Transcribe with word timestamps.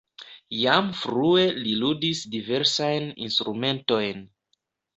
Jam 0.59 0.87
frue 1.01 1.43
li 1.67 1.75
ludis 1.83 2.23
diversajn 2.37 3.07
instrumentojn. 3.29 4.29